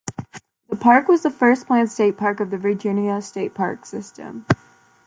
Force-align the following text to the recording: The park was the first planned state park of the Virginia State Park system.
The 0.67 0.75
park 0.77 1.07
was 1.07 1.21
the 1.21 1.29
first 1.29 1.67
planned 1.67 1.91
state 1.91 2.17
park 2.17 2.39
of 2.39 2.49
the 2.49 2.57
Virginia 2.57 3.21
State 3.21 3.53
Park 3.53 3.85
system. 3.85 4.47